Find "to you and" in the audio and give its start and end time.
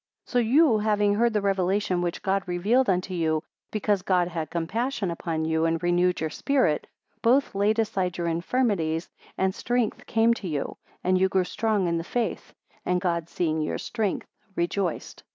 10.33-11.19